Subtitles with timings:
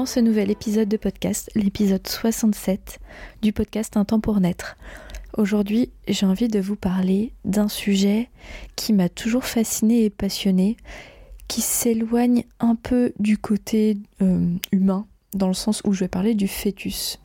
[0.00, 3.00] dans ce nouvel épisode de podcast, l'épisode 67
[3.42, 4.78] du podcast Un temps pour naître.
[5.36, 8.30] Aujourd'hui, j'ai envie de vous parler d'un sujet
[8.76, 10.78] qui m'a toujours fasciné et passionné,
[11.48, 16.32] qui s'éloigne un peu du côté euh, humain, dans le sens où je vais parler
[16.32, 17.20] du fœtus.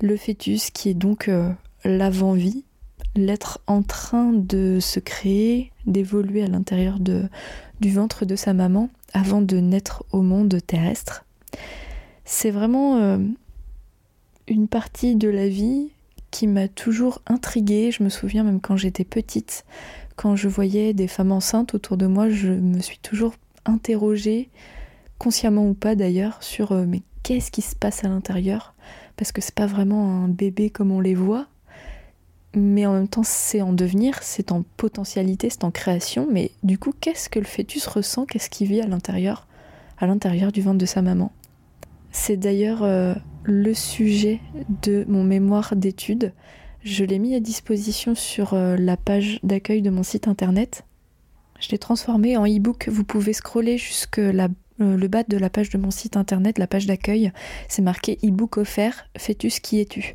[0.00, 1.52] Le fœtus qui est donc euh,
[1.84, 2.64] l'avant-vie,
[3.14, 9.40] l'être en train de se créer, d'évoluer à l'intérieur du ventre de sa maman avant
[9.40, 11.25] de naître au monde terrestre.
[12.24, 13.18] C'est vraiment euh,
[14.48, 15.90] une partie de la vie
[16.30, 17.90] qui m'a toujours intriguée.
[17.90, 19.64] Je me souviens même quand j'étais petite,
[20.16, 24.48] quand je voyais des femmes enceintes autour de moi, je me suis toujours interrogée,
[25.18, 28.74] consciemment ou pas d'ailleurs, sur euh, mais qu'est-ce qui se passe à l'intérieur?
[29.16, 31.46] Parce que c'est pas vraiment un bébé comme on les voit,
[32.54, 36.28] mais en même temps c'est en devenir, c'est en potentialité, c'est en création.
[36.30, 38.26] Mais du coup, qu'est-ce que le fœtus ressent?
[38.26, 39.46] Qu'est-ce qu'il vit à l'intérieur,
[39.98, 41.32] à l'intérieur du ventre de sa maman
[42.12, 44.40] c'est d'ailleurs euh, le sujet
[44.82, 46.32] de mon mémoire d'études.
[46.82, 50.84] Je l'ai mis à disposition sur euh, la page d'accueil de mon site internet.
[51.60, 52.88] Je l'ai transformé en e-book.
[52.88, 54.48] Vous pouvez scroller jusque euh,
[54.78, 57.32] le bas de la page de mon site internet, la page d'accueil.
[57.68, 60.14] C'est marqué e-book offert, fœtus qui es-tu?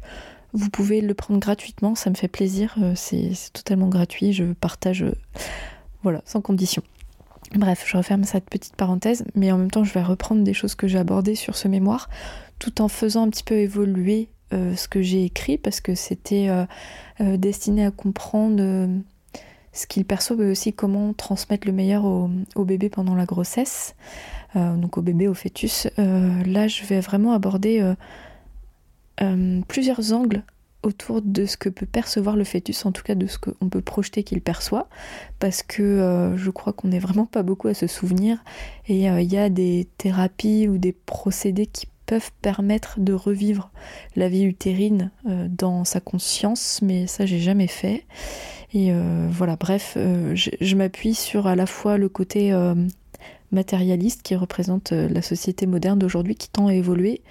[0.54, 2.78] Vous pouvez le prendre gratuitement, ça me fait plaisir.
[2.96, 4.34] C'est totalement gratuit.
[4.34, 5.06] Je partage,
[6.04, 6.84] voilà, sans condition.
[7.54, 10.76] Bref, je referme cette petite parenthèse, mais en même temps, je vais reprendre des choses
[10.76, 12.10] que j'ai abordées sur ce mémoire,
[12.60, 16.48] tout en faisant un petit peu évoluer euh, ce que j'ai écrit, parce que c'était
[16.48, 16.66] euh,
[17.20, 18.90] euh, destiné à comprendre
[19.74, 23.96] ce qu'il perçoit, mais aussi comment transmettre le meilleur au, au bébé pendant la grossesse,
[24.56, 25.88] donc au bébé, au fœtus.
[25.98, 27.94] là, je vais vraiment aborder
[29.70, 30.44] plusieurs angles
[30.84, 33.82] autour de ce que peut percevoir le fœtus, en tout cas de ce qu'on peut
[33.82, 34.88] projeter qu'il perçoit,
[35.40, 38.44] parce que euh, je crois qu'on n'est vraiment pas beaucoup à se souvenir,
[38.88, 43.72] et euh, il y a des thérapies ou des procédés qui peuvent permettre de revivre
[44.16, 48.06] la vie utérine euh, dans sa conscience, mais ça j'ai jamais fait.
[48.74, 48.94] Et
[49.30, 52.54] voilà, bref, je, je m'appuie sur à la fois le côté
[53.52, 57.22] matérialiste qui représente euh, la société moderne d'aujourd'hui qui tend à évoluer,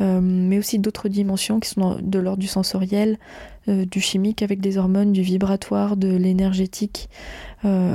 [0.00, 3.18] euh, mais aussi d'autres dimensions qui sont de l'ordre du sensoriel,
[3.68, 7.08] euh, du chimique avec des hormones, du vibratoire, de l'énergétique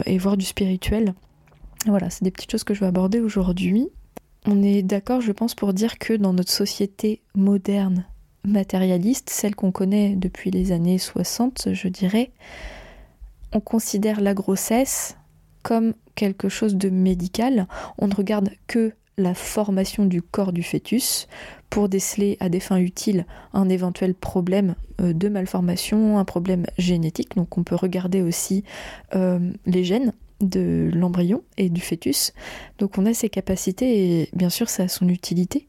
[0.06, 1.14] et voire du spirituel.
[1.86, 3.88] Voilà, c'est des petites choses que je vais aborder aujourd'hui.
[4.46, 8.04] On est d'accord, je pense, pour dire que dans notre société moderne
[8.44, 12.32] matérialiste, celle qu'on connaît depuis les années 60, je dirais,
[13.54, 15.16] on considère la grossesse
[15.64, 17.68] comme quelque chose de médical.
[17.98, 21.28] On ne regarde que la formation du corps du fœtus
[21.72, 27.36] pour déceler à des fins utiles un éventuel problème euh, de malformation, un problème génétique.
[27.36, 28.64] Donc on peut regarder aussi
[29.16, 32.34] euh, les gènes de l'embryon et du fœtus.
[32.78, 35.68] Donc on a ses capacités et bien sûr ça a son utilité.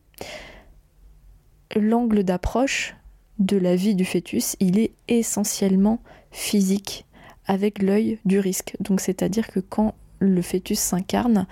[1.74, 2.94] L'angle d'approche
[3.38, 7.06] de la vie du fœtus, il est essentiellement physique
[7.46, 8.76] avec l'œil du risque.
[8.80, 11.46] Donc c'est-à-dire que quand le fœtus s'incarne,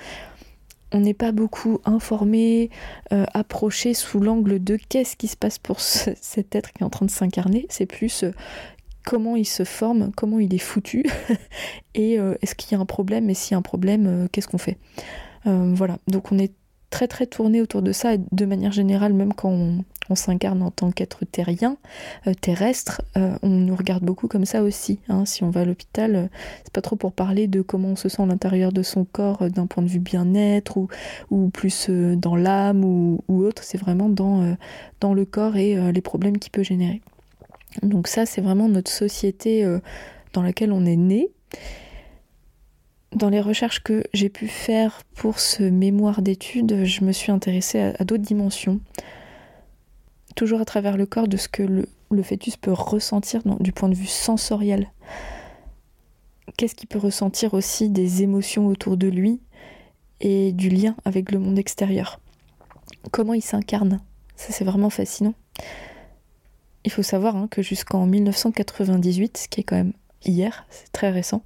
[0.93, 2.71] on n'est pas beaucoup informé,
[3.13, 6.91] euh, approché sous l'angle de qu'est-ce qui se passe pour cet être qui est en
[6.91, 7.67] train de s'incarner.
[7.69, 8.33] C'est plus euh,
[9.05, 11.05] comment il se forme, comment il est foutu,
[11.95, 14.49] et euh, est-ce qu'il y a un problème, et s'il y a un problème, qu'est-ce
[14.49, 14.79] qu'on fait.
[15.45, 16.53] voilà, donc on est
[16.91, 19.85] très très tourné autour de ça, et de manière générale, même quand on,
[20.15, 21.77] s'incarne en tant qu'être terrien,
[22.27, 25.01] euh, terrestre, euh, on nous regarde beaucoup comme ça aussi.
[25.09, 25.25] Hein.
[25.25, 26.27] Si on va à l'hôpital, euh,
[26.65, 29.51] c'est pas trop pour parler de comment on se sent à l'intérieur de son corps
[29.51, 30.79] d'un point de vue bien-être
[31.31, 34.57] ou, plus dans l'âme ou, autre, c'est vraiment dans,
[35.01, 37.01] dans le corps et les problèmes qu'il peut générer.
[37.83, 39.67] Donc ça, c'est vraiment notre société
[40.33, 41.31] dans laquelle on est né
[43.15, 47.93] dans les recherches que j'ai pu faire pour ce mémoire d'études, je me suis intéressée
[47.99, 48.81] à, d'autres dimensions,
[50.35, 53.95] toujours à travers le corps, de ce que le, fœtus peut ressentir du point de
[53.95, 54.91] vue sensoriel.
[56.57, 59.41] Qu'est-ce qu'il peut ressentir aussi des émotions autour de lui
[60.21, 62.21] et du lien avec le monde extérieur?
[63.13, 64.01] Comment il s'incarne?
[64.37, 65.35] Ça c'est vraiment fascinant.
[66.85, 69.93] Il faut savoir hein, que jusqu'en 1998, ce qui est quand même
[70.25, 71.43] hier, c'est très récent,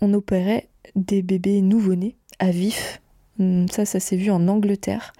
[0.00, 3.00] on opérait des bébés nouveau-nés à vif.
[3.38, 5.12] Hum, ça, ça s'est vu en Angleterre.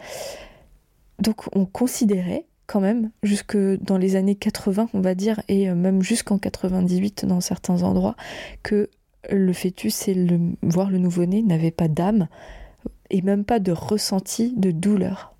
[1.18, 5.74] donc on considérait quand même, jusque dans les années 80, on va dire, et euh,
[5.74, 8.16] même jusqu'en 98 dans certains endroits,
[8.62, 8.88] que
[9.30, 12.28] le fœtus et le, voire le nouveau-né n'avaient pas d'âme
[13.10, 15.34] et même pas de ressenti de douleur,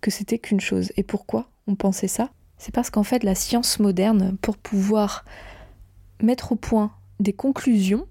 [0.00, 0.92] que c'était qu'une chose.
[0.96, 2.30] Et pourquoi on pensait ça?
[2.56, 5.24] C'est parce qu'en fait la science moderne, pour pouvoir
[6.22, 8.06] mettre au point des conclusions,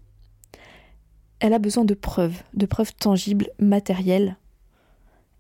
[1.39, 4.37] elle a besoin de preuves, de preuves tangibles, matérielles.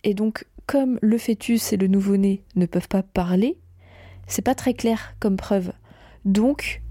[0.03, 3.57] Et donc comme le fœtus et le nouveau-né ne peuvent pas parler,
[4.27, 5.71] c'est pas très clair comme preuve.
[6.25, 6.83] Donc,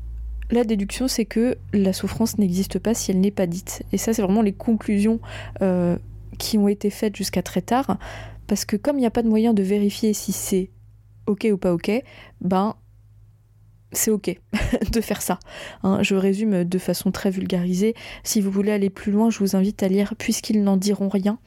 [0.51, 3.85] la déduction, c'est que la souffrance n'existe pas si elle n'est pas dite.
[3.93, 5.21] Et ça, c'est vraiment les conclusions
[5.63, 5.97] euh,
[6.39, 7.99] qui ont été faites jusqu'à très tard.
[8.49, 10.71] Parce que comme il n'y a pas de moyen de vérifier si c'est
[11.29, 12.03] ok ou pas ok,
[12.41, 12.75] ben
[13.93, 14.41] c'est ok
[14.93, 15.39] de faire ça.
[15.85, 16.03] Hein.
[16.03, 17.95] je résume de façon très vulgarisée.
[18.25, 21.39] Si vous voulez aller plus loin, je vous invite à lire Puisqu'ils n'en diront rien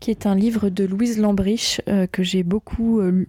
[0.00, 3.26] qui est un livre de Louise Lambriche euh, que j'ai beaucoup euh,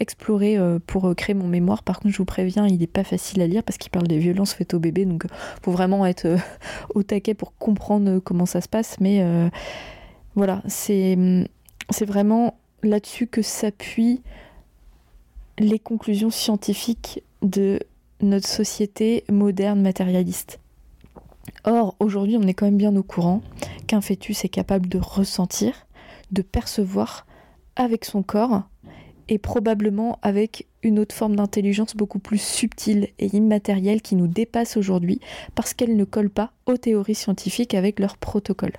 [0.00, 1.82] exploré euh, pour créer mon mémoire.
[1.82, 4.18] Par contre, je vous préviens, il n'est pas facile à lire parce qu'il parle des
[4.18, 5.24] violences faites aux bébés, donc
[5.62, 6.26] faut vraiment être
[6.94, 8.98] au taquet pour comprendre comment ça se passe.
[9.00, 9.24] Mais
[10.34, 11.16] voilà, c'est
[11.90, 14.22] c'est vraiment là-dessus que s'appuient
[15.58, 17.80] les conclusions scientifiques de
[18.20, 20.58] notre société moderne matérialiste.
[21.64, 23.42] Or, aujourd'hui, on est quand même bien au courant
[23.86, 25.86] qu'un fœtus est capable de ressentir,
[26.30, 27.26] de percevoir
[27.76, 28.62] avec son corps
[29.28, 34.76] et probablement avec une autre forme d'intelligence beaucoup plus subtile et immatérielle qui nous dépasse
[34.76, 35.20] aujourd'hui
[35.54, 38.74] parce qu'elle ne colle pas aux théories scientifiques avec leur protocole.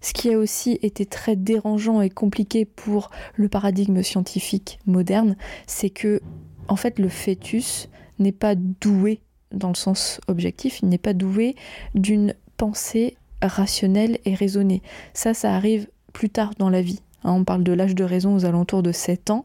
[0.00, 5.36] Ce qui a aussi été très dérangeant et compliqué pour le paradigme scientifique moderne,
[5.66, 6.20] c'est que
[6.68, 7.88] en fait le fœtus
[8.18, 9.20] n'est pas doué
[9.52, 11.56] dans le sens objectif, il n'est pas doué
[11.94, 14.82] d'une pensée rationnelle et raisonnée.
[15.14, 17.00] Ça, ça arrive plus tard dans la vie.
[17.24, 19.44] Hein, on parle de l'âge de raison aux alentours de 7 ans.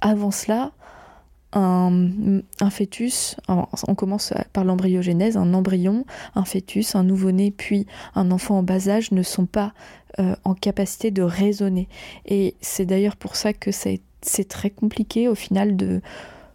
[0.00, 0.72] Avant cela,
[1.54, 6.04] un, fœtus, on commence par l'embryogénèse, un embryon,
[6.34, 9.72] un fœtus, un nouveau-né, puis un enfant en bas âge ne sont pas
[10.18, 11.88] euh, en capacité de raisonner.
[12.26, 14.00] Et c'est d'ailleurs pour ça que c'est
[14.48, 16.00] très compliqué au final de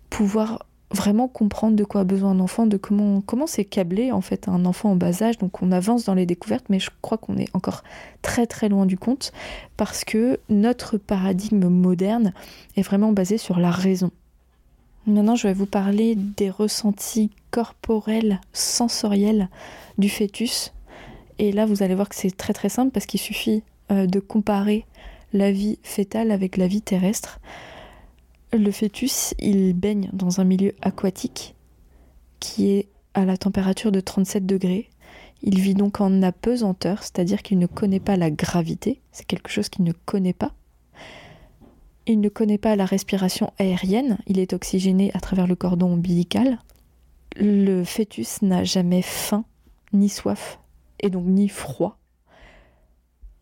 [0.10, 4.21] pouvoir vraiment comprendre de quoi a besoin un enfant, de comment comment c'est câblé en
[4.21, 5.38] fait un enfant en bas âge.
[5.38, 7.83] Donc on avance dans les découvertes, mais je crois qu'on est encore
[8.21, 9.31] très très loin du compte
[9.77, 12.33] parce que notre paradigme moderne
[12.75, 14.12] est vraiment basé sur la raison.
[15.07, 19.50] Maintenant, je vais vous parler des ressentis corporels, sensoriels
[19.97, 20.74] du fœtus.
[21.39, 24.19] Et là, vous allez voir que c'est très très simple parce qu'il suffit euh, de
[24.19, 24.86] comparer
[25.33, 27.39] la vie fétale avec la vie terrestre.
[28.51, 31.54] Le fœtus, il baigne dans un milieu aquatique
[32.40, 34.90] qui est à la température de 37 degrés.
[35.44, 39.69] Il vit donc en apesanteur, c'est-à-dire qu'il ne connaît pas la gravité, c'est quelque chose
[39.69, 40.54] qu'il ne connaît pas.
[42.07, 46.57] Il ne connaît pas la respiration aérienne, il est oxygéné à travers le cordon ombilical.
[47.36, 49.46] Le fœtus n'a jamais faim,
[49.94, 50.60] ni soif,
[51.00, 51.99] et donc ni froid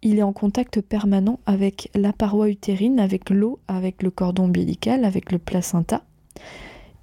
[0.01, 5.05] il est en contact permanent avec la paroi utérine, avec l'eau, avec le cordon ombilical,
[5.05, 6.03] avec le placenta.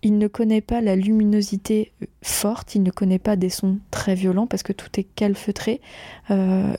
[0.02, 1.92] Il ne connaît pas la luminosité
[2.22, 5.80] forte, il ne connaît pas des sons très violents parce que tout est calfeutré.
[6.30, 6.74] Euh,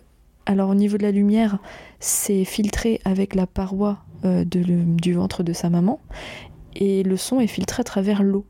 [0.45, 1.57] alors au niveau de la lumière,
[1.99, 5.99] c'est filtré avec la paroi euh, du ventre de sa maman
[6.75, 8.45] et le son est filtré à travers l'eau.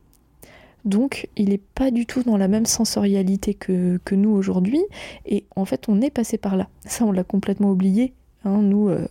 [0.85, 4.83] Donc il n'est pas du tout dans la même sensorialité que, nous aujourd'hui.
[5.25, 6.69] Et en fait, on est passé par là.
[6.85, 8.13] Ça, on l'a complètement oublié,
[8.45, 9.07] hein, nous, euh,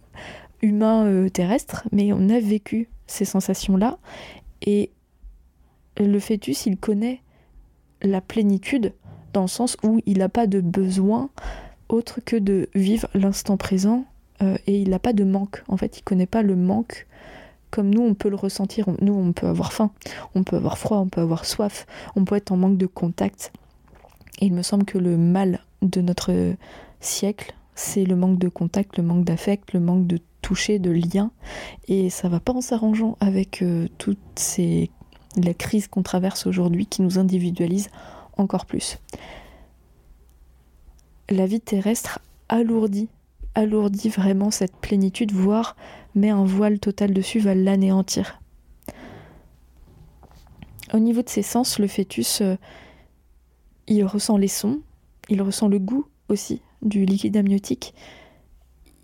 [0.63, 3.99] humains euh, terrestres, mais on a vécu ces sensations-là.
[4.63, 4.91] Et
[5.99, 7.21] le fœtus, il connaît
[8.03, 8.93] la plénitude
[9.33, 11.31] dans le sens où il n'a pas de besoin
[11.89, 14.05] autre que de vivre l'instant présent
[14.43, 15.63] euh, et il n'a pas de manque.
[15.69, 17.07] En fait, il connaît pas le manque
[17.75, 18.87] comme nous on peut le ressentir.
[19.01, 19.91] Nous on peut avoir faim,
[20.37, 23.53] on peut avoir froid, on peut avoir soif, on peut être en manque de contact.
[24.41, 26.55] Et il me semble que le mal de notre
[27.01, 31.33] siècle, c'est le manque de contact, le manque d'affect, le manque de toucher, de lien.
[31.89, 34.93] Et ça va pas en s'arrangeant avec euh, toutes ces
[35.37, 37.89] la crise qu'on traverse aujourd'hui qui nous individualise
[38.37, 38.99] encore plus.
[41.29, 43.09] La vie terrestre alourdit
[43.57, 45.77] alourdit vraiment cette plénitude, voire
[46.15, 48.41] met un voile total dessus, va l'anéantir.
[50.93, 52.57] Au niveau de ses sens, le fœtus, euh,
[53.87, 54.81] il ressent les sons,
[55.29, 57.95] il ressent le goût aussi du liquide amniotique,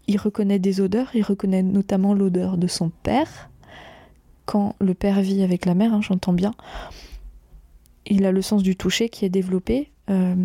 [0.07, 3.51] il reconnaît des odeurs, il reconnaît notamment l'odeur de son père.
[4.45, 6.55] Quand le père vit avec la mère, hein, j'entends bien,
[8.07, 9.91] il a le sens du toucher qui est développé,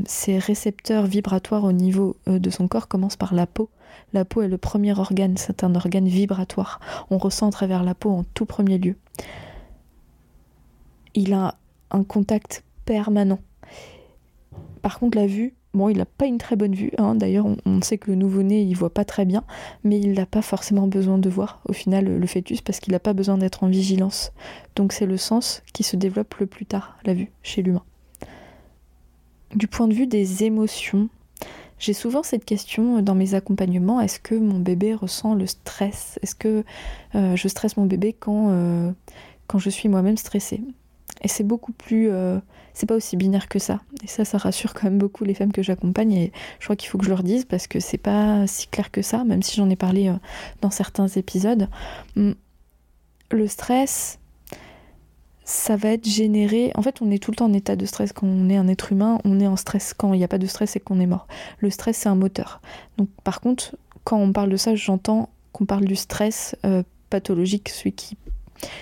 [0.05, 3.69] ses récepteurs vibratoires au niveau de son corps commencent par la peau.
[4.13, 6.79] La peau est le premier organe, c'est un organe vibratoire.
[7.09, 8.95] On ressent à travers la peau en tout premier lieu.
[11.15, 11.55] Il a
[11.91, 13.39] un contact permanent.
[14.81, 16.91] Par contre, la vue, bon, il n'a pas une très bonne vue.
[16.97, 17.15] Hein.
[17.15, 19.43] D'ailleurs, on, sait que le nouveau-né, il voit pas très bien,
[19.83, 22.99] mais il n'a pas forcément besoin de voir, au final, le fœtus, parce qu'il n'a
[22.99, 24.31] pas besoin d'être en vigilance.
[24.75, 27.83] Donc, c'est le sens qui se développe le plus tard, la vue, chez l'humain.
[29.53, 31.09] Du point de vue des émotions,
[31.77, 36.19] j'ai souvent cette question dans mes accompagnements est-ce que mon bébé ressent le stress?
[36.21, 36.63] Est-ce que
[37.15, 38.91] euh, je stresse mon bébé quand, euh,
[39.47, 40.61] quand je suis moi-même stressée?
[41.21, 42.09] Et c'est beaucoup plus.
[42.11, 42.39] Euh,
[42.73, 43.81] c'est pas aussi binaire que ça.
[44.03, 46.13] Et ça, ça rassure quand même beaucoup les femmes que j'accompagne.
[46.13, 48.91] Et je crois qu'il faut que je leur dise parce que c'est pas si clair
[48.91, 50.13] que ça, même si j'en ai parlé
[50.61, 51.69] dans certains épisodes.
[52.17, 52.35] Hum,
[53.31, 54.19] le stress,
[55.45, 56.71] ça va être généré.
[56.73, 58.67] En fait, on est tout le temps en état de stress quand on est un
[58.67, 59.19] être humain.
[59.23, 61.27] On est en stress quand il n'y a pas de stress et qu'on est mort.
[61.59, 62.61] Le stress, c'est un moteur.
[62.97, 67.69] Donc, par contre, quand on parle de ça, j'entends qu'on parle du stress euh, pathologique,
[67.69, 68.17] celui qui,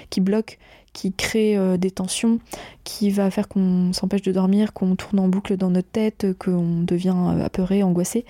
[0.10, 0.58] qui bloque,
[0.94, 2.40] qui crée euh, des tensions,
[2.86, 6.80] qui va faire qu'on s'empêche de dormir, qu'on tourne en boucle dans notre tête, qu'on
[6.82, 8.24] devient euh, apeuré, angoissé.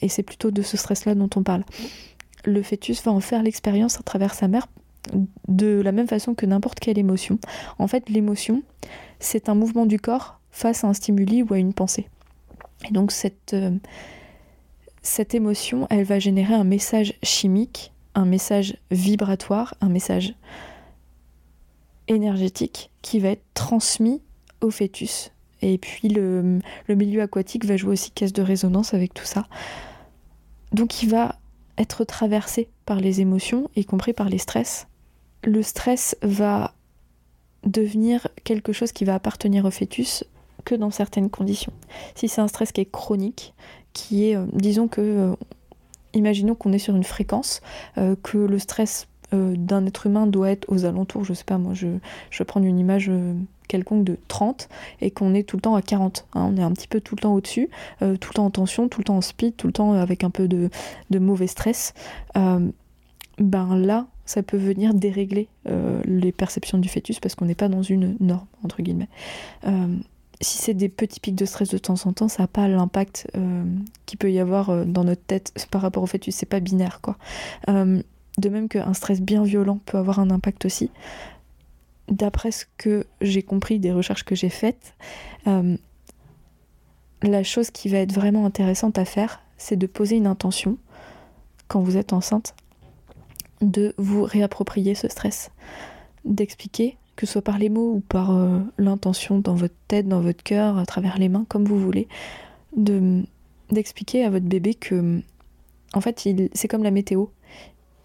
[0.00, 1.64] et c'est plutôt de ce stress-là dont on parle.
[2.44, 4.68] Le fœtus va en faire l'expérience à travers sa mère
[5.48, 7.38] de la même façon que n'importe quelle émotion.
[7.78, 8.62] En fait, l'émotion,
[9.20, 12.08] c'est un mouvement du corps face à un stimuli ou à une pensée.
[12.88, 13.76] Et donc cette, euh,
[15.02, 20.34] cette émotion, elle va générer un message chimique, un message vibratoire, un message
[22.08, 24.22] énergétique qui va être transmis
[24.60, 25.32] au fœtus.
[25.60, 29.46] Et puis le, le milieu aquatique va jouer aussi caisse de résonance avec tout ça.
[30.72, 31.36] Donc il va
[31.78, 34.87] être traversé par les émotions, y compris par les stress,
[35.44, 36.74] le stress va
[37.64, 40.24] devenir quelque chose qui va appartenir au fœtus
[40.64, 41.72] que dans certaines conditions.
[42.14, 43.54] Si c'est un stress qui est chronique,
[43.92, 45.34] qui est, euh, disons que, euh,
[46.14, 47.60] imaginons qu'on est sur une fréquence,
[47.96, 51.74] euh, que le stress d'un être humain doit être aux alentours, je sais pas moi,
[51.74, 51.86] je,
[52.30, 53.10] je vais prendre une image
[53.68, 54.70] quelconque de 30
[55.02, 56.26] et qu'on est tout le temps à 40.
[56.32, 56.50] Hein.
[56.50, 57.68] on est un petit peu tout le temps au-dessus,
[58.00, 60.30] tout le temps en tension, tout le temps en speed, tout le temps avec un
[60.30, 60.70] peu de,
[61.10, 61.92] de mauvais stress.
[62.34, 67.68] ben là, ça peut venir dérégler euh, les perceptions du fœtus parce qu'on n'est pas
[67.68, 69.08] dans une norme, entre guillemets.
[69.66, 69.96] Euh,
[70.42, 73.26] si c'est des petits pics de stress de temps en temps, ça n'a pas l'impact
[73.36, 73.64] euh,
[74.04, 77.16] qu'il peut y avoir dans notre tête par rapport au fœtus, c'est pas binaire quoi.
[77.66, 80.90] de même qu'un stress bien violent peut avoir un impact aussi.
[82.08, 84.94] D'après ce que j'ai compris des recherches que j'ai faites,
[85.46, 90.76] la chose qui va être vraiment intéressante à faire, c'est de poser une intention
[91.66, 92.54] quand vous êtes enceinte
[93.60, 95.50] de vous réapproprier ce stress,
[96.24, 100.20] d'expliquer, que ce soit par les mots ou par euh, l'intention dans votre tête, dans
[100.20, 102.08] votre cœur, à travers les mains, comme vous voulez,
[102.76, 103.22] de
[103.70, 105.20] d'expliquer à votre bébé que,
[105.92, 107.26] en fait, c'est comme la météo.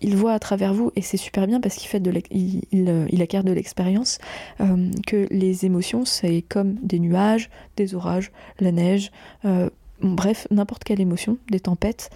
[0.02, 3.46] Il voit à travers vous, et c'est super bien parce qu'il fait de il, acquiert
[3.46, 4.18] de l'expérience,
[4.60, 9.12] euh, que les émotions, c'est comme des nuages, des orages, la neige,
[9.46, 9.70] euh,
[10.02, 12.10] bref, n'importe quelle émotion, des tempêtes,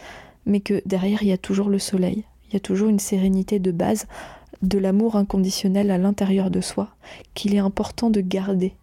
[0.45, 3.59] mais que derrière, il y a toujours le soleil, il y a toujours une sérénité
[3.59, 4.07] de base,
[4.61, 6.89] de l'amour inconditionnel à l'intérieur de soi,
[7.33, 8.73] qu'il est important de garder.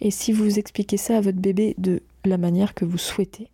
[0.00, 3.48] Et si vous expliquez ça à votre bébé de la manière que vous souhaitez,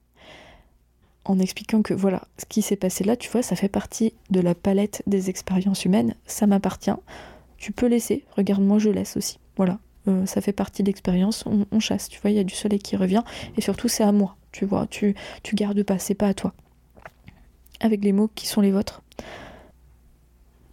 [1.25, 4.41] en expliquant que voilà, ce qui s'est passé là, tu vois, ça fait partie de
[4.41, 6.95] la palette des expériences humaines, ça m'appartient,
[7.59, 9.39] tu peux laisser, regarde-moi, je laisse aussi.
[9.57, 12.55] Voilà, euh, ça fait partie de l'expérience, on, chasse, tu vois, il y a du
[12.55, 13.23] soleil qui revient,
[13.57, 16.53] et surtout c'est à moi, tu vois, tu, tu gardes pas, c'est pas à toi.
[17.81, 19.03] Avec les mots qui sont les vôtres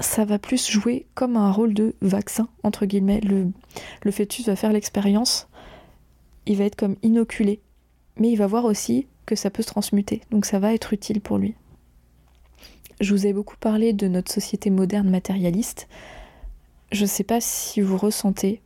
[0.03, 3.22] ça va plus jouer comme un rôle de vaccin, entre guillemets.
[3.22, 3.48] Le,
[4.03, 5.48] le fœtus va faire l'expérience,
[6.45, 7.62] il va être comme inoculé,
[8.17, 11.22] mais il va voir aussi que ça peut se transmuter, donc ça va être utile
[11.22, 11.55] pour lui.
[13.00, 15.88] Je vous ai beaucoup parlé de notre société moderne matérialiste.
[16.91, 18.62] Je ne sais pas si vous ressentez,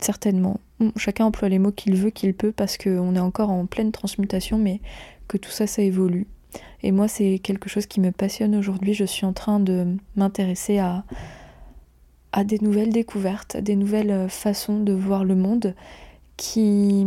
[0.00, 0.60] certainement.
[0.96, 4.58] Chacun emploie les mots qu'il veut, qu'il peut, parce qu'on est encore en pleine transmutation,
[4.58, 4.80] mais
[5.26, 6.26] que tout ça, ça évolue.
[6.82, 8.94] Et moi, c'est quelque chose qui me passionne aujourd'hui.
[8.94, 11.04] Je suis en train de m'intéresser à,
[12.32, 15.74] à des nouvelles découvertes, à des nouvelles euh, façons de voir le monde
[16.36, 17.06] qui,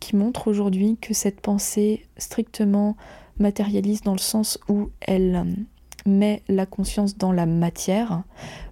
[0.00, 2.96] qui montrent aujourd'hui que cette pensée strictement
[3.38, 8.22] matérialiste dans le sens où elle euh, met la conscience dans la matière,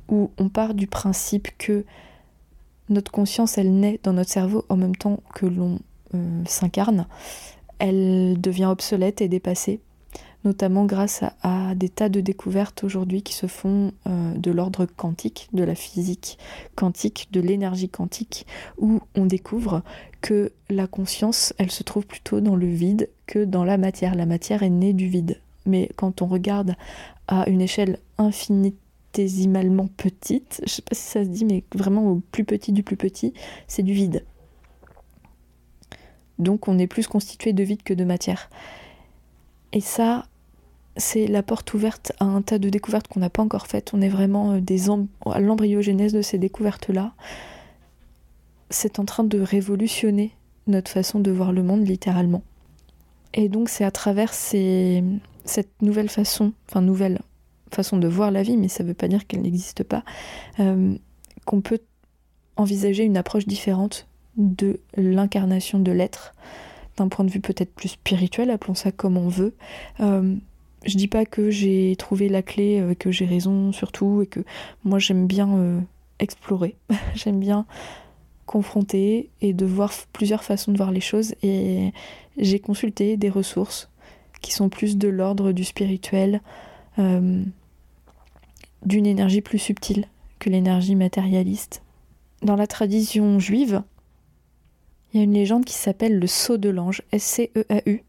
[0.09, 1.85] où on part du principe que
[2.89, 5.79] notre conscience, elle naît dans notre cerveau en même temps que l'on
[6.15, 7.07] euh, s'incarne,
[7.85, 9.81] elle devient obsolète et dépassée
[10.45, 15.49] notamment grâce à, des tas de découvertes aujourd'hui qui se font euh, de l'ordre quantique,
[15.53, 16.39] de la physique
[16.77, 18.47] quantique, de l'énergie quantique,
[18.79, 19.83] où on découvre
[20.21, 24.15] que la conscience, elle se trouve plutôt dans le vide que dans la matière.
[24.15, 25.41] La matière est née du vide.
[25.67, 26.75] Mais quand on regarde
[27.27, 32.23] à une échelle infinitésimalement petite, je sais pas si ça se dit, mais vraiment au
[32.33, 33.33] plus petit du plus petit,
[33.67, 34.25] c'est du vide.
[36.39, 38.51] Donc on est plus constitué de vide que de matière.
[39.73, 40.27] Et ça,
[40.97, 43.93] c'est la porte ouverte à un tas de découvertes qu'on n'a pas encore faites.
[43.95, 47.13] On est vraiment euh, à l'embryogénèse de ces découvertes-là.
[48.71, 50.33] C'est en train de révolutionner
[50.67, 52.43] notre façon de voir le monde littéralement.
[53.35, 57.21] Et donc c'est à travers cette nouvelle façon, enfin nouvelle
[57.73, 60.05] façon de voir la vie, mais ça ne veut pas dire qu'elle n'existe pas,
[60.61, 60.95] euh,
[61.45, 61.81] qu'on peut
[62.57, 66.35] envisager une approche différente de l'incarnation de l'être,
[66.97, 69.55] d'un point de vue peut-être plus spirituel, appelons ça comme on veut.
[70.01, 70.35] Euh,
[70.87, 74.41] je dis pas que j'ai trouvé la clé, euh, que j'ai raison surtout, et que
[74.85, 75.81] moi j'aime bien euh,
[76.19, 76.77] explorer,
[77.15, 77.67] j'aime bien
[78.47, 81.35] confronter et de voir plusieurs façons de voir les choses.
[81.43, 81.93] Et
[82.37, 83.91] j'ai consulté des ressources
[84.43, 86.43] qui sont plus de l'ordre du spirituel,
[86.99, 87.47] d'une
[89.07, 90.07] énergie plus subtile
[90.39, 91.83] que l'énergie matérialiste.
[92.43, 93.83] Dans la tradition juive,
[95.15, 98.03] il y a une légende qui s'appelle le sceau de l'ange, S-C-E-A-U,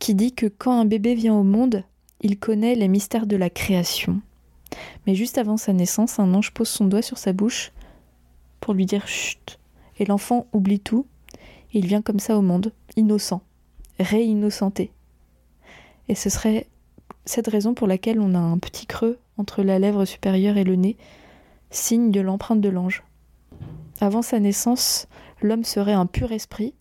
[0.00, 1.84] qui dit que quand un bébé vient au monde,
[2.20, 4.20] il connaît les mystères de la création.
[5.06, 7.72] Mais juste avant sa naissance, un ange pose son doigt sur sa bouche
[8.58, 9.60] pour lui dire chut.
[10.00, 11.06] Et l'enfant oublie tout.
[11.72, 13.42] Il vient comme ça au monde, innocent,
[14.00, 14.90] réinnocenté.
[16.08, 16.66] Et ce serait
[17.24, 20.74] cette raison pour laquelle on a un petit creux entre la lèvre supérieure et le
[20.74, 20.96] nez,
[21.70, 23.04] signe de l'empreinte de l'ange.
[24.00, 25.06] Avant sa naissance,
[25.42, 26.74] l'homme serait un pur esprit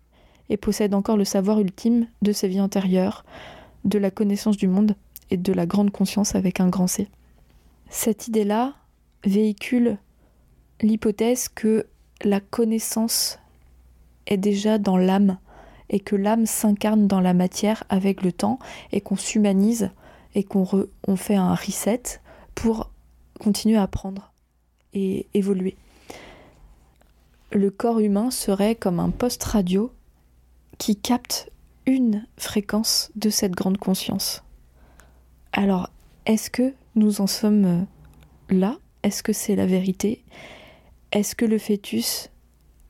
[0.49, 3.25] et possède encore le savoir ultime de sa vie antérieure,
[3.83, 4.95] de la connaissance du monde
[5.31, 7.07] et de la grande conscience avec un grand C.
[7.89, 8.73] Cette idée-là
[9.23, 9.97] véhicule
[10.81, 11.87] l'hypothèse que
[12.23, 13.39] la connaissance
[14.27, 15.37] est déjà dans l'âme
[15.89, 18.59] et que l'âme s'incarne dans la matière avec le temps
[18.91, 19.91] et qu'on s'humanise
[20.33, 20.67] et qu'on
[21.07, 22.01] on fait un reset
[22.55, 22.91] pour
[23.39, 24.31] continuer à apprendre
[24.93, 25.75] et évoluer
[27.55, 29.91] le corps humain serait comme un poste radio
[30.77, 31.49] qui capte
[31.85, 34.43] une fréquence de cette grande conscience.
[35.53, 35.89] Alors,
[36.25, 37.81] est-ce que nous en sommes euh,
[38.49, 38.77] là?
[39.03, 40.23] Est-ce que c'est la vérité?
[41.13, 42.29] Est-ce que le fœtus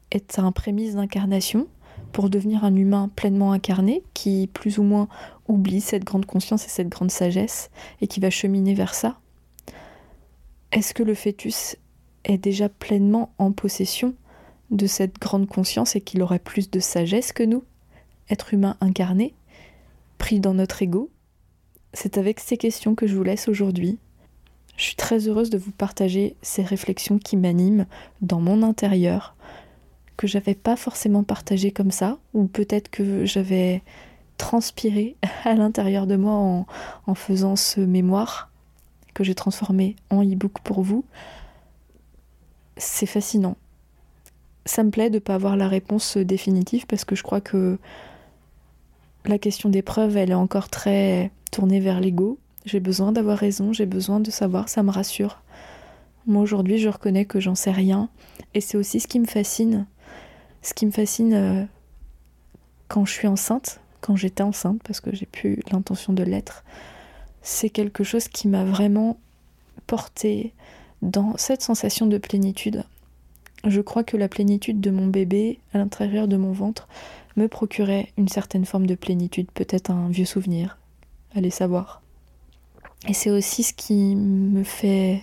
[0.09, 1.67] est un prémisse d'incarnation
[2.11, 5.07] pour devenir un humain pleinement incarné qui plus ou moins
[5.47, 7.69] oublie cette grande conscience et cette grande sagesse
[8.01, 9.19] et qui va cheminer vers ça?
[10.71, 11.75] Est-ce que le fœtus
[12.23, 14.15] est déjà pleinement en possession
[14.71, 17.63] de cette grande conscience et qu'il aurait plus de sagesse que nous,
[18.29, 19.33] être humain incarné,
[20.17, 21.09] pris dans notre ego
[21.93, 23.97] C'est avec ces questions que je vous laisse aujourd'hui.
[24.77, 27.85] Je suis très heureuse de vous partager ces réflexions qui m'animent
[28.21, 29.35] dans mon intérieur,
[30.17, 33.83] que j'avais pas forcément partagé comme ça, ou peut-être que j'avais
[34.37, 36.65] transpiré à l'intérieur de moi en,
[37.07, 38.49] en faisant ce mémoire
[39.13, 41.05] que j'ai transformé en e-book pour vous.
[42.77, 43.55] C'est fascinant
[44.65, 47.77] ça me plaît de ne pas avoir la réponse définitive parce que je crois que
[49.25, 52.37] la question des preuves, elle est encore très tournée vers l'ego.
[52.65, 55.41] J'ai besoin d'avoir raison, j'ai besoin de savoir, ça me rassure.
[56.25, 58.09] Moi aujourd'hui, je reconnais que j'en sais rien
[58.53, 59.85] et c'est aussi ce qui me fascine.
[60.61, 61.63] Ce qui me fascine euh,
[62.87, 66.63] quand je suis enceinte, quand j'étais enceinte, parce que j'ai plus l'intention de l'être,
[67.43, 69.17] c'est quelque chose qui m'a vraiment
[69.85, 70.53] porté
[71.03, 72.83] dans cette sensation de plénitude,
[73.69, 76.87] je crois que la plénitude de mon bébé à l'intérieur de mon ventre
[77.35, 80.77] me procurait une certaine forme de plénitude, peut-être un vieux souvenir,
[81.35, 82.01] allez savoir.
[83.07, 85.21] Et c'est aussi ce qui me fait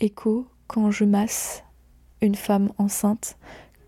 [0.00, 1.62] écho quand je masse
[2.20, 3.36] une femme enceinte,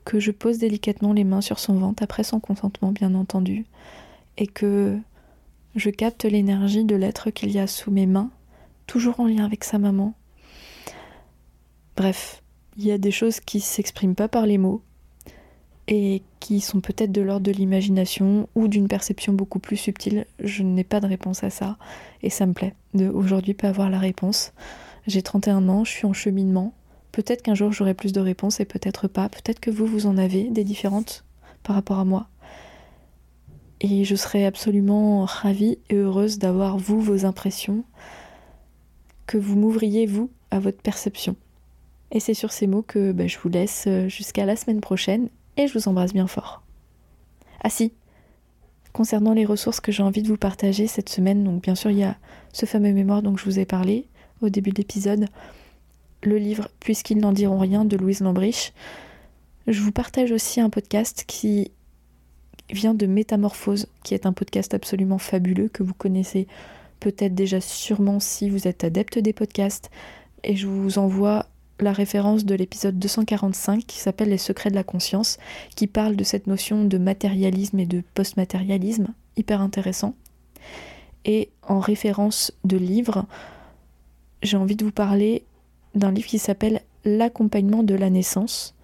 [0.04, 3.64] que je pose délicatement les mains sur son ventre, après son consentement bien entendu,
[4.36, 4.98] et que
[5.74, 8.30] je capte l'énergie de l'être qu'il y a sous mes mains,
[8.86, 10.14] toujours en lien avec sa maman.
[11.96, 12.42] Bref,
[12.76, 14.82] il y a des choses qui s'expriment pas par les mots
[15.88, 20.26] et qui sont peut-être de l'ordre de l'imagination ou d'une perception beaucoup plus subtile.
[20.40, 21.78] Je n'ai pas de réponse à ça
[22.22, 24.52] et ça me plaît de aujourd'hui pas avoir la réponse.
[25.06, 26.74] J'ai 31 ans, je suis en cheminement.
[27.12, 29.28] Peut-être qu'un jour j'aurai plus de réponses et peut-être pas.
[29.28, 31.24] Peut-être que vous, vous en avez des différentes
[31.62, 32.28] par rapport à moi.
[33.80, 37.84] Et je serais absolument ravie et heureuse d'avoir vous, vos impressions,
[39.26, 41.36] que vous m'ouvriez, vous, à votre perception.
[42.12, 45.28] Et c'est sur ces mots que bah, je vous laisse euh, jusqu'à la semaine prochaine
[45.56, 46.62] et je vous embrasse bien fort.
[47.62, 47.92] Ah si,
[48.96, 51.98] Concernant les ressources que j'ai envie de vous partager cette semaine, donc bien sûr il
[51.98, 52.16] y a
[52.54, 54.06] ce fameux mémoire dont je vous ai parlé
[54.40, 55.26] au début de l'épisode,
[56.22, 58.72] le livre Puisqu'ils n'en diront rien de Louise Lambriche.
[59.66, 61.72] Je vous partage aussi un podcast qui
[62.70, 66.46] vient de Métamorphose, qui est un podcast absolument fabuleux que vous connaissez
[66.98, 69.90] peut-être déjà sûrement si vous êtes adepte des podcasts.
[70.42, 71.46] Et je vous envoie
[71.80, 75.38] la référence de l'épisode 245 qui s'appelle Les secrets de la conscience,
[75.74, 80.14] qui parle de cette notion de matérialisme et de post-matérialisme, hyper intéressant.
[81.24, 83.26] Et en référence de livre,
[84.42, 85.44] j'ai envie de vous parler
[85.94, 88.74] d'un livre qui s'appelle L'accompagnement de la naissance,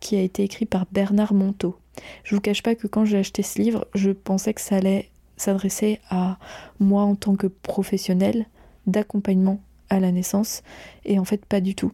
[0.00, 1.76] qui a été écrit par Bernard Monteau.
[2.24, 5.10] Je vous cache pas que quand j'ai acheté ce livre, je pensais que ça allait
[5.36, 6.38] s'adresser à
[6.78, 8.46] moi en tant que professionnel
[8.86, 9.60] d'accompagnement
[9.90, 10.62] à la naissance,
[11.04, 11.92] et en fait pas du tout.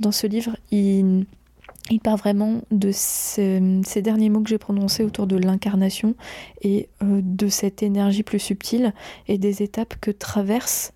[0.00, 1.26] Dans ce livre, il,
[2.02, 3.60] part vraiment de ces,
[3.96, 6.14] derniers mots que j'ai prononcés autour de l'incarnation
[6.62, 8.94] et euh, de cette énergie plus subtile
[9.28, 10.94] et des étapes que traverse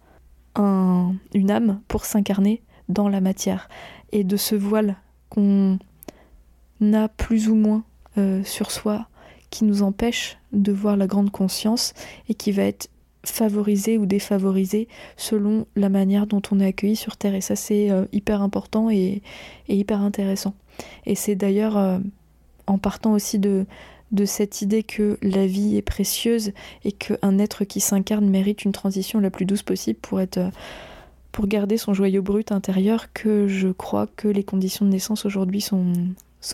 [0.54, 3.68] un, une âme pour s'incarner dans la matière.
[4.12, 4.96] Et de ce voile
[5.28, 5.78] qu'on
[6.80, 7.84] a plus ou moins
[8.16, 9.08] euh, sur soi
[9.50, 11.92] qui nous empêche de voir la grande conscience
[12.30, 12.88] et qui va être
[13.24, 17.34] favorisé ou défavorisé selon la manière dont on est accueilli sur Terre.
[17.34, 19.22] Et ça, c'est euh, hyper important et,
[19.68, 20.54] hyper intéressant.
[21.06, 21.98] Et c'est d'ailleurs euh,
[22.66, 23.66] en partant aussi de,
[24.26, 26.52] cette idée que la vie est précieuse
[26.84, 30.38] et qu'un être qui s'incarne mérite une transition la plus douce possible pour être
[31.32, 35.60] pour garder son joyau brut intérieur que je crois que les conditions de naissance aujourd'hui
[35.60, 35.92] sont,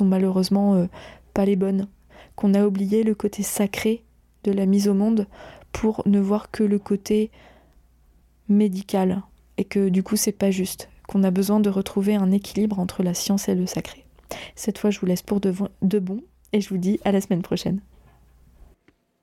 [0.01, 0.87] malheureusement euh,
[1.35, 1.87] pas les bonnes.
[2.35, 4.03] Qu'on a oublié le côté sacré
[4.45, 5.27] de la mise au monde
[5.73, 7.31] pour ne voir que le côté
[8.49, 9.23] médical
[9.57, 13.03] et que du coup c'est pas juste, qu'on a besoin de retrouver un équilibre entre
[13.03, 14.05] la science et le sacré.
[14.55, 15.53] Cette fois je vous laisse pour de,
[15.83, 17.81] de bon et je vous dis à la semaine prochaine.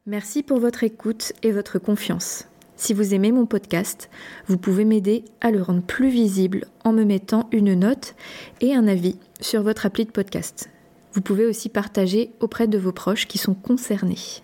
[0.05, 2.47] Merci pour votre écoute et votre confiance.
[2.77, 4.09] Si vous aimez mon podcast,
[4.47, 8.15] vous pouvez m'aider à le rendre plus visible en me mettant une note
[8.61, 10.69] et un avis sur votre appli de podcast.
[11.13, 14.43] Vous pouvez aussi partager auprès de vos proches qui sont concernés.